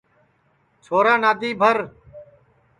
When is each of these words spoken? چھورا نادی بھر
چھورا 0.83 1.13
نادی 1.21 1.51
بھر 1.61 1.77